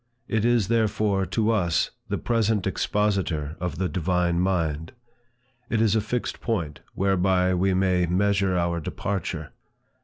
It 0.27 0.43
is, 0.45 0.67
therefore, 0.67 1.27
to 1.27 1.51
us, 1.51 1.91
the 2.09 2.17
present 2.17 2.65
expositor 2.65 3.55
of 3.59 3.77
the 3.77 3.87
divine 3.87 4.39
mind. 4.39 4.93
It 5.69 5.79
is 5.79 5.95
a 5.95 6.01
fixed 6.01 6.41
point 6.41 6.79
whereby 6.95 7.53
we 7.53 7.75
may 7.75 8.07
measure 8.07 8.57
our 8.57 8.79
departure. 8.79 9.51